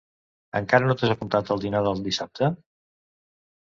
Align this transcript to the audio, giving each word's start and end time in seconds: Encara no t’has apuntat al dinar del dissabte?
Encara 0.59 0.87
no 0.87 0.95
t’has 1.01 1.13
apuntat 1.15 1.53
al 1.57 1.63
dinar 1.67 1.83
del 1.89 2.03
dissabte? 2.11 2.53